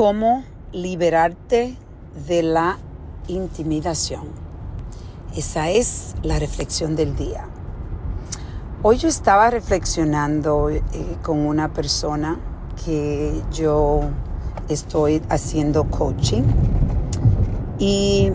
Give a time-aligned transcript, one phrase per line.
[0.00, 1.76] cómo liberarte
[2.26, 2.78] de la
[3.28, 4.28] intimidación.
[5.36, 7.44] Esa es la reflexión del día.
[8.82, 10.80] Hoy yo estaba reflexionando eh,
[11.22, 12.40] con una persona
[12.82, 14.04] que yo
[14.70, 16.44] estoy haciendo coaching
[17.78, 18.32] y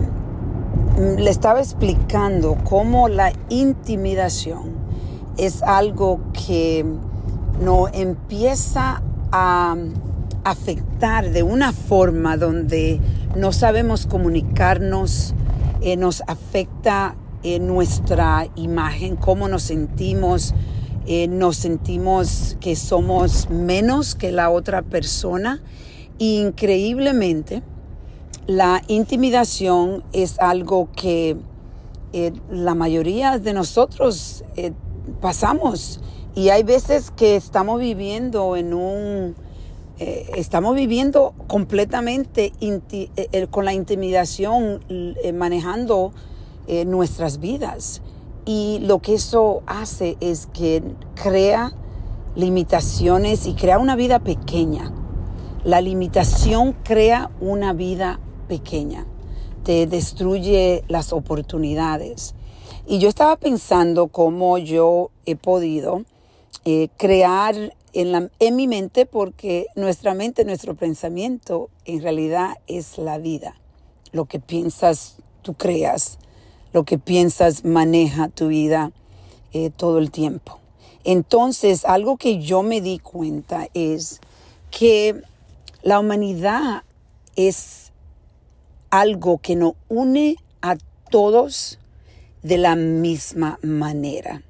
[1.18, 4.70] le estaba explicando cómo la intimidación
[5.36, 6.86] es algo que
[7.60, 9.02] nos empieza
[9.32, 9.74] a
[10.46, 13.00] afectar de una forma donde
[13.34, 15.34] no sabemos comunicarnos,
[15.80, 20.54] eh, nos afecta eh, nuestra imagen, cómo nos sentimos,
[21.04, 25.62] eh, nos sentimos que somos menos que la otra persona.
[26.18, 27.62] increíblemente,
[28.46, 31.36] la intimidación es algo que
[32.50, 34.44] la mayoría de nosotros
[35.20, 36.00] pasamos
[36.34, 39.34] y hay veces que estamos viviendo en un
[39.98, 44.84] eh, estamos viviendo completamente eh, eh, con la intimidación
[45.34, 46.12] manejando
[46.86, 48.02] nuestras vidas.
[48.44, 50.82] Y lo que eso hace es que
[51.14, 51.72] crea
[52.34, 54.92] limitaciones y crea una vida pequeña.
[55.62, 59.06] La limitación crea una vida pequeña,
[59.62, 62.34] te destruye las oportunidades.
[62.88, 66.02] Y yo estaba pensando cómo yo he podido
[66.96, 67.54] crear
[67.96, 73.56] en, mi mente porque nuestra mente, nuestro pensamiento en realidad es la vida.
[74.12, 76.18] Lo que piensas, tú creas.
[76.72, 78.92] Lo que piensas maneja tu vida
[79.52, 80.58] eh, todo el tiempo.
[81.04, 84.20] Entonces, algo que yo me di cuenta es
[84.70, 85.22] que
[85.82, 86.82] la humanidad
[87.34, 87.92] es
[88.90, 90.76] algo que nos une a
[91.10, 91.78] todos
[92.42, 94.42] de la misma manera.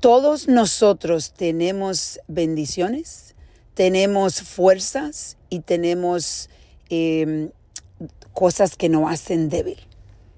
[0.00, 3.34] Todos nosotros tenemos bendiciones,
[3.74, 6.50] tenemos fuerzas y tenemos
[6.90, 7.50] em,
[8.34, 9.78] cosas que nos hacen débil.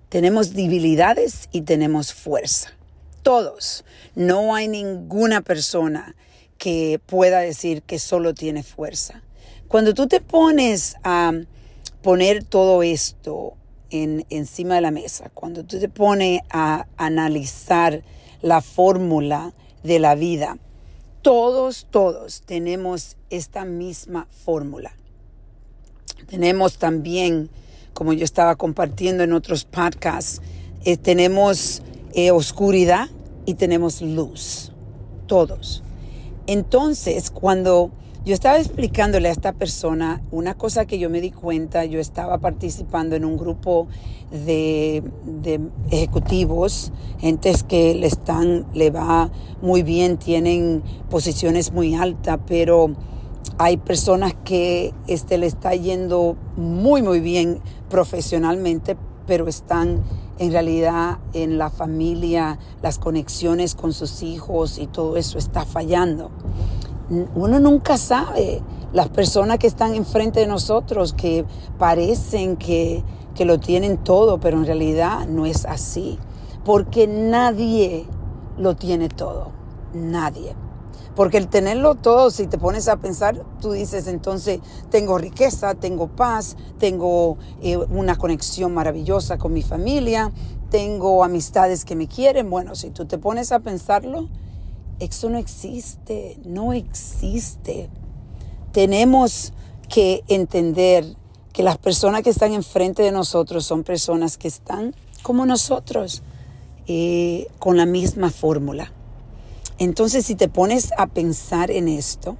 [0.09, 2.73] Tenemos debilidades y tenemos fuerza.
[3.23, 3.85] Todos.
[4.15, 6.15] No hay ninguna persona
[6.57, 9.23] que pueda decir que solo tiene fuerza.
[9.67, 11.33] Cuando tú te pones a
[12.01, 13.55] poner todo esto
[13.91, 18.03] en, encima de la mesa, cuando tú te pones a analizar
[18.43, 20.59] la fórmula de la vida.
[21.23, 24.93] Todos, todos tenemos esta misma fórmula.
[26.27, 27.51] Tenemos también,
[27.95, 30.41] como yo estaba compartiendo en otros podcasts,
[30.85, 31.83] eh, tenemos
[32.13, 33.09] eh, oscuridad
[33.47, 34.73] y tenemos luz.
[35.27, 35.83] Todos.
[36.47, 37.91] Entonces, cuando
[38.29, 42.37] yo estaba explicándole a esta persona una cosa que yo me di cuenta, yo estaba
[42.37, 43.89] participando en un grupo
[44.31, 45.03] de,
[45.91, 49.31] ejecutivos, gentes que le están, le va
[49.63, 52.91] muy bien, tienen posiciones muy altas, pero
[53.57, 60.03] hay personas que este, le está yendo muy, muy bien profesionalmente, pero están
[60.39, 66.31] en realidad en la familia, las conexiones con sus hijos y todo eso está fallando
[67.11, 68.63] uno nunca sabe.
[68.93, 71.45] Las personas que están enfrente de nosotros, que
[71.79, 73.03] parecen que,
[73.35, 76.19] que lo tienen todo, pero en realidad no es así.
[76.65, 78.07] Porque nadie
[78.57, 79.53] lo tiene todo.
[79.95, 80.55] Nadie.
[81.19, 86.07] Porque el tenerlo todo, si te pones a pensar, tú dices, entonces tengo riqueza, tengo
[86.07, 90.31] paz, tengo eh, una conexión maravillosa con mi familia,
[90.71, 92.51] tengo amistades que me quieren.
[92.51, 94.29] Bueno, si tú te pones a pensarlo,
[95.01, 97.89] eso no existe, no existe.
[98.73, 99.53] Tenemos
[99.89, 101.05] que entender
[101.53, 106.23] que las personas que están enfrente de nosotros son personas que están como nosotros,
[106.87, 108.93] eh, con la misma fórmula.
[109.79, 112.37] Entonces, si te pones a pensar en esto,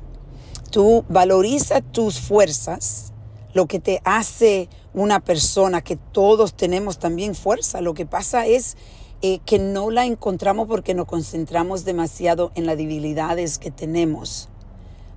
[0.71, 3.13] tú valoriza tus fuerzas,
[3.55, 7.81] lo que te hace una persona, que todos tenemos también fuerza.
[7.81, 8.77] Lo que pasa es
[9.21, 14.49] eh, que no la encontramos porque nos concentramos demasiado en las debilidades que tenemos,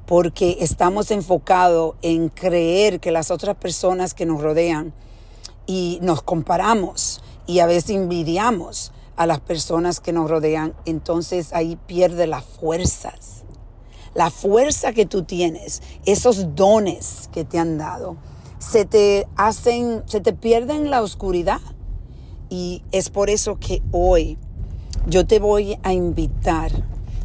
[0.07, 4.91] porque estamos enfocados en creer que las otras personas que nos rodean
[5.67, 11.77] y nos comparamos y a veces envidiamos a las personas que nos rodean, entonces ahí
[11.85, 13.43] pierde las fuerzas.
[14.15, 18.17] La fuerza que tú tienes, esos dones que te han dado,
[18.57, 21.61] se te hacen, se te pierden en la oscuridad
[22.51, 24.37] y es por eso que hoy
[25.07, 26.69] yo te voy a invitar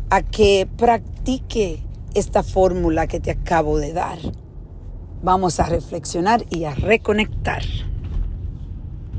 [0.09, 1.83] a que practique
[2.15, 4.19] esta fórmula que te acabo de dar.
[5.25, 7.63] Vamos a reflexionar y a reconectar.